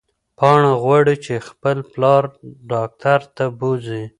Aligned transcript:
پاڼه 0.37 0.71
غواړي 0.83 1.15
چې 1.25 1.45
خپل 1.47 1.77
پلار 1.91 2.23
ډاکټر 2.71 3.19
ته 3.35 3.45
بوځي. 3.59 4.03